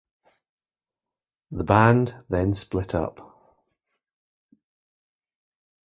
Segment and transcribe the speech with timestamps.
[1.51, 3.37] The band then split up.